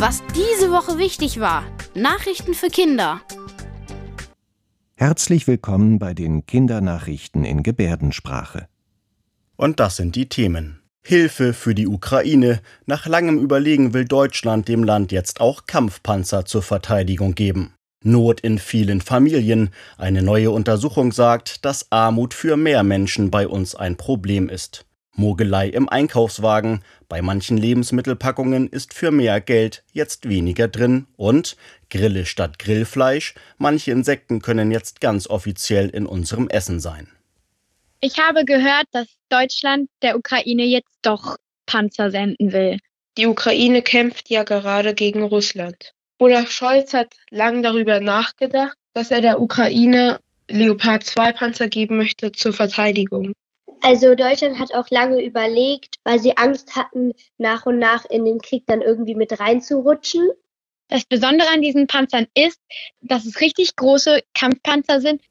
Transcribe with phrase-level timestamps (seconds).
[0.00, 1.62] Was diese Woche wichtig war.
[1.94, 3.20] Nachrichten für Kinder.
[4.94, 8.66] Herzlich willkommen bei den Kindernachrichten in Gebärdensprache.
[9.56, 10.80] Und das sind die Themen.
[11.02, 12.62] Hilfe für die Ukraine.
[12.86, 17.74] Nach langem Überlegen will Deutschland dem Land jetzt auch Kampfpanzer zur Verteidigung geben.
[18.02, 19.68] Not in vielen Familien.
[19.98, 24.86] Eine neue Untersuchung sagt, dass Armut für mehr Menschen bei uns ein Problem ist.
[25.14, 26.82] Mogelei im Einkaufswagen.
[27.08, 31.06] Bei manchen Lebensmittelpackungen ist für mehr Geld jetzt weniger drin.
[31.16, 31.56] Und
[31.90, 33.34] Grille statt Grillfleisch.
[33.58, 37.08] Manche Insekten können jetzt ganz offiziell in unserem Essen sein.
[38.00, 42.78] Ich habe gehört, dass Deutschland der Ukraine jetzt doch Panzer senden will.
[43.18, 45.92] Die Ukraine kämpft ja gerade gegen Russland.
[46.18, 52.32] Olaf Scholz hat lang darüber nachgedacht, dass er der Ukraine Leopard 2 Panzer geben möchte
[52.32, 53.32] zur Verteidigung.
[53.82, 58.40] Also Deutschland hat auch lange überlegt, weil sie Angst hatten, nach und nach in den
[58.40, 60.30] Krieg dann irgendwie mit reinzurutschen.
[60.88, 62.60] Das Besondere an diesen Panzern ist,
[63.00, 65.22] dass es richtig große Kampfpanzer sind,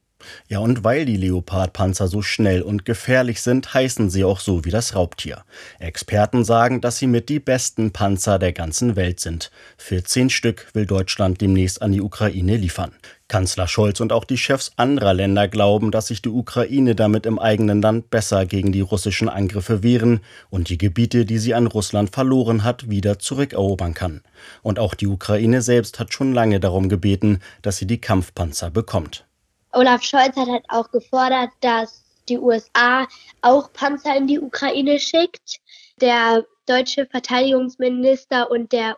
[0.47, 4.71] ja, und weil die Leopardpanzer so schnell und gefährlich sind, heißen sie auch so wie
[4.71, 5.43] das Raubtier.
[5.79, 9.51] Experten sagen, dass sie mit die besten Panzer der ganzen Welt sind.
[9.77, 12.91] 14 Stück will Deutschland demnächst an die Ukraine liefern.
[13.29, 17.39] Kanzler Scholz und auch die Chefs anderer Länder glauben, dass sich die Ukraine damit im
[17.39, 22.09] eigenen Land besser gegen die russischen Angriffe wehren und die Gebiete, die sie an Russland
[22.09, 24.21] verloren hat, wieder zurückerobern kann.
[24.63, 29.25] Und auch die Ukraine selbst hat schon lange darum gebeten, dass sie die Kampfpanzer bekommt.
[29.71, 33.07] Olaf Scholz hat halt auch gefordert, dass die USA
[33.41, 35.59] auch Panzer in die Ukraine schickt.
[36.01, 38.97] Der deutsche Verteidigungsminister und der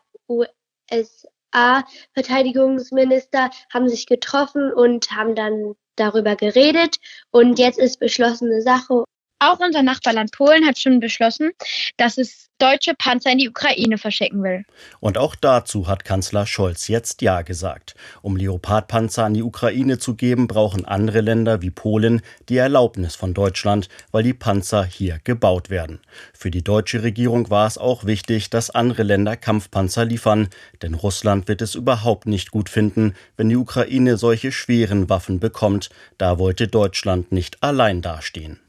[1.54, 6.98] USA-Verteidigungsminister haben sich getroffen und haben dann darüber geredet.
[7.32, 9.04] Und jetzt ist beschlossene Sache
[9.42, 11.52] auch unser Nachbarland Polen hat schon beschlossen,
[11.98, 14.64] dass es deutsche Panzer in die Ukraine verschicken will.
[15.00, 17.96] Und auch dazu hat Kanzler Scholz jetzt Ja gesagt.
[18.22, 23.34] Um Leopardpanzer an die Ukraine zu geben, brauchen andere Länder wie Polen die Erlaubnis von
[23.34, 26.02] Deutschland, weil die Panzer hier gebaut werden.
[26.34, 30.50] Für die deutsche Regierung war es auch wichtig, dass andere Länder Kampfpanzer liefern,
[30.84, 35.90] denn Russland wird es überhaupt nicht gut finden, wenn die Ukraine solche schweren Waffen bekommt.
[36.20, 38.60] Da wollte Deutschland nicht allein dastehen.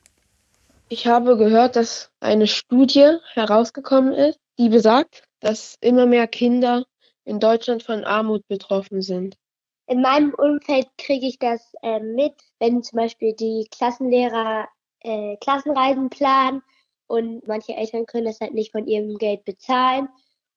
[0.93, 6.85] Ich habe gehört, dass eine Studie herausgekommen ist, die besagt, dass immer mehr Kinder
[7.25, 9.39] in Deutschland von Armut betroffen sind.
[9.87, 14.69] In meinem Umfeld kriege ich das äh, mit, wenn zum Beispiel die Klassenlehrer
[15.01, 16.61] äh, Klassenreisen planen
[17.07, 20.11] und manche Eltern können das halt nicht von ihrem Geld bezahlen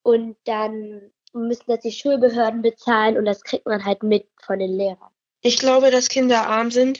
[0.03, 4.75] und dann müssen das die Schulbehörden bezahlen und das kriegt man halt mit von den
[4.75, 5.13] Lehrern.
[5.39, 6.99] Ich glaube, dass Kinder arm sind,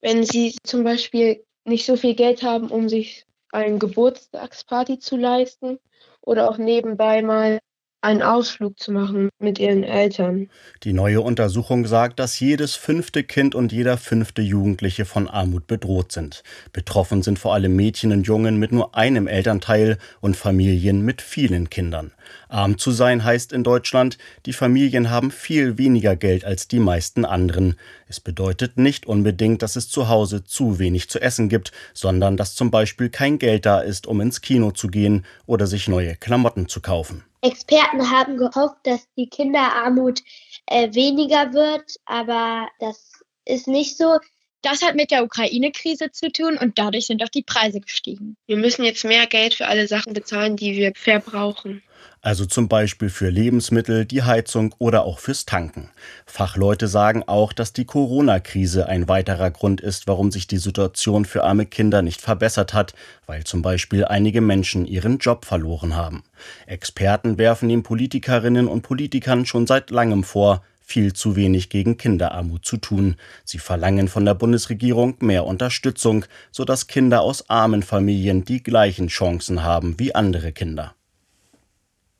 [0.00, 5.78] wenn sie zum Beispiel nicht so viel Geld haben, um sich eine Geburtstagsparty zu leisten
[6.20, 7.60] oder auch nebenbei mal
[8.00, 10.48] einen Ausflug zu machen mit ihren Eltern.
[10.84, 16.12] Die neue Untersuchung sagt, dass jedes fünfte Kind und jeder fünfte Jugendliche von Armut bedroht
[16.12, 16.44] sind.
[16.72, 21.70] Betroffen sind vor allem Mädchen und Jungen mit nur einem Elternteil und Familien mit vielen
[21.70, 22.12] Kindern.
[22.48, 24.16] Arm zu sein heißt in Deutschland,
[24.46, 27.76] die Familien haben viel weniger Geld als die meisten anderen.
[28.06, 32.54] Es bedeutet nicht unbedingt, dass es zu Hause zu wenig zu essen gibt, sondern dass
[32.54, 36.68] zum Beispiel kein Geld da ist, um ins Kino zu gehen oder sich neue Klamotten
[36.68, 37.24] zu kaufen.
[37.40, 40.22] Experten haben gehofft, dass die Kinderarmut
[40.66, 43.12] äh, weniger wird, aber das
[43.44, 44.18] ist nicht so.
[44.62, 48.36] Das hat mit der Ukraine-Krise zu tun und dadurch sind auch die Preise gestiegen.
[48.46, 51.82] Wir müssen jetzt mehr Geld für alle Sachen bezahlen, die wir verbrauchen
[52.20, 55.90] also zum Beispiel für Lebensmittel, die Heizung oder auch fürs Tanken.
[56.26, 61.44] Fachleute sagen auch, dass die Corona-Krise ein weiterer Grund ist, warum sich die Situation für
[61.44, 62.94] arme Kinder nicht verbessert hat,
[63.26, 66.24] weil zum Beispiel einige Menschen ihren Job verloren haben.
[66.66, 72.64] Experten werfen den Politikerinnen und Politikern schon seit langem vor, viel zu wenig gegen Kinderarmut
[72.64, 73.16] zu tun.
[73.44, 79.62] Sie verlangen von der Bundesregierung mehr Unterstützung, sodass Kinder aus armen Familien die gleichen Chancen
[79.62, 80.94] haben wie andere Kinder.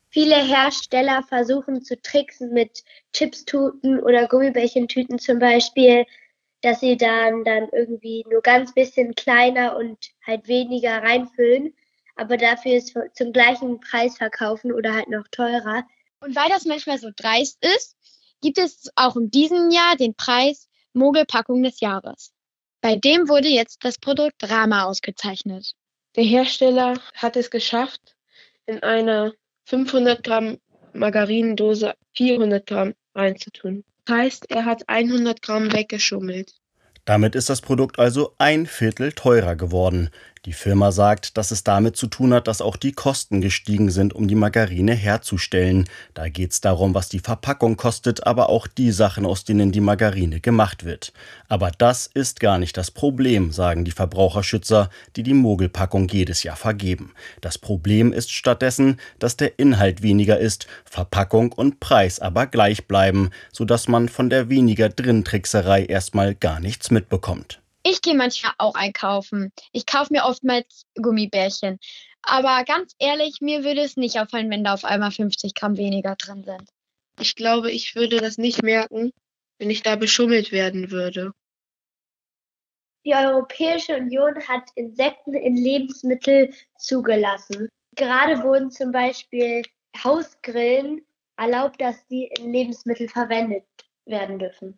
[0.09, 2.83] Viele Hersteller versuchen zu tricksen mit
[3.13, 6.05] Chipstuten oder Gummibärchentüten zum Beispiel,
[6.61, 11.73] dass sie dann, dann irgendwie nur ganz bisschen kleiner und halt weniger reinfüllen,
[12.15, 15.83] aber dafür es zum gleichen Preis verkaufen oder halt noch teurer.
[16.21, 17.95] Und weil das manchmal so dreist ist,
[18.41, 22.33] gibt es auch in diesem Jahr den Preis Mogelpackung des Jahres.
[22.81, 25.73] Bei dem wurde jetzt das Produkt Rama ausgezeichnet.
[26.15, 28.15] Der Hersteller hat es geschafft,
[28.65, 29.33] in einer
[29.69, 30.57] 500 Gramm
[30.93, 33.83] Margarinendose 400 Gramm reinzutun.
[34.09, 36.53] Heißt, er hat 100 Gramm weggeschummelt.
[37.05, 40.09] Damit ist das Produkt also ein Viertel teurer geworden.
[40.45, 44.13] Die Firma sagt, dass es damit zu tun hat, dass auch die Kosten gestiegen sind,
[44.13, 45.89] um die Margarine herzustellen.
[46.13, 49.81] Da geht es darum, was die Verpackung kostet, aber auch die Sachen, aus denen die
[49.81, 51.11] Margarine gemacht wird.
[51.49, 56.55] Aber das ist gar nicht das Problem, sagen die Verbraucherschützer, die die Mogelpackung jedes Jahr
[56.55, 57.13] vergeben.
[57.41, 63.31] Das Problem ist stattdessen, dass der Inhalt weniger ist, Verpackung und Preis aber gleich bleiben,
[63.51, 67.59] sodass man von der weniger Drin-Trickserei erstmal gar nichts mitbekommt.
[67.89, 69.51] Ich gehe manchmal auch einkaufen.
[69.71, 71.79] Ich kaufe mir oftmals Gummibärchen.
[72.21, 76.15] Aber ganz ehrlich, mir würde es nicht auffallen, wenn da auf einmal 50 Gramm weniger
[76.15, 76.69] drin sind.
[77.19, 79.11] Ich glaube, ich würde das nicht merken,
[79.57, 81.33] wenn ich da beschummelt werden würde.
[83.05, 87.69] Die Europäische Union hat Insekten in Lebensmittel zugelassen.
[87.95, 89.63] Gerade wurden zum Beispiel
[90.03, 91.01] Hausgrillen
[91.37, 93.65] erlaubt, dass die in Lebensmittel verwendet
[94.05, 94.77] werden dürfen.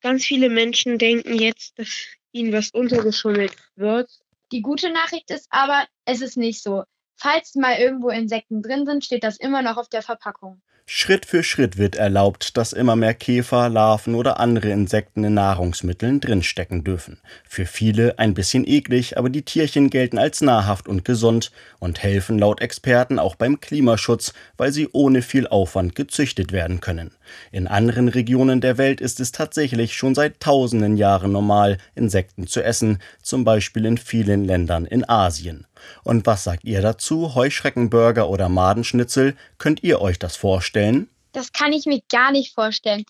[0.00, 2.06] Ganz viele Menschen denken jetzt, dass
[2.38, 4.10] ihnen was untergeschummelt wird.
[4.52, 6.84] Die gute Nachricht ist aber, es ist nicht so.
[7.16, 10.62] Falls mal irgendwo Insekten drin sind, steht das immer noch auf der Verpackung.
[10.90, 16.18] Schritt für Schritt wird erlaubt, dass immer mehr Käfer, Larven oder andere Insekten in Nahrungsmitteln
[16.18, 17.18] drinstecken dürfen.
[17.46, 22.38] Für viele ein bisschen eklig, aber die Tierchen gelten als nahrhaft und gesund und helfen
[22.38, 27.10] laut Experten auch beim Klimaschutz, weil sie ohne viel Aufwand gezüchtet werden können.
[27.52, 32.62] In anderen Regionen der Welt ist es tatsächlich schon seit tausenden Jahren normal, Insekten zu
[32.62, 35.66] essen, zum Beispiel in vielen Ländern in Asien.
[36.04, 37.34] Und was sagt ihr dazu?
[37.34, 39.36] Heuschreckenburger oder Madenschnitzel?
[39.58, 41.08] Könnt ihr euch das vorstellen?
[41.32, 43.04] Das kann ich mir gar nicht vorstellen.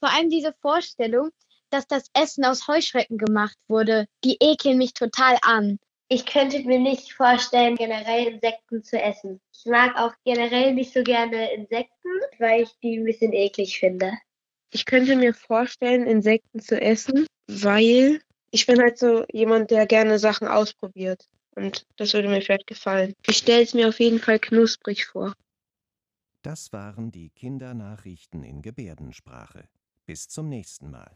[0.00, 1.30] Vor allem diese Vorstellung,
[1.70, 5.78] dass das Essen aus Heuschrecken gemacht wurde, die ekeln mich total an.
[6.08, 9.40] Ich könnte mir nicht vorstellen, generell Insekten zu essen.
[9.52, 14.12] Ich mag auch generell nicht so gerne Insekten, weil ich die ein bisschen eklig finde.
[14.72, 20.18] Ich könnte mir vorstellen, Insekten zu essen, weil ich bin halt so jemand, der gerne
[20.18, 21.26] Sachen ausprobiert.
[21.58, 23.14] Und das würde mir vielleicht gefallen.
[23.26, 25.34] Ich stelle es mir auf jeden Fall knusprig vor.
[26.42, 29.68] Das waren die Kindernachrichten in Gebärdensprache.
[30.06, 31.10] Bis zum nächsten Mal.